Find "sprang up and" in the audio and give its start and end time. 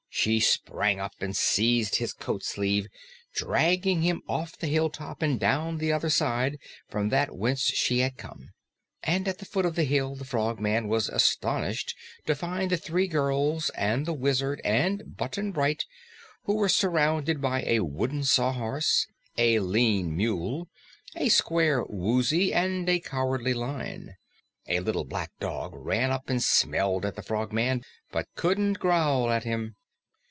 0.41-1.35